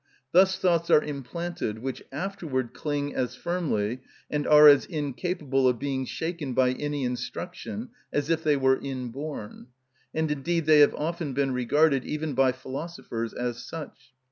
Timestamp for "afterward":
2.11-2.73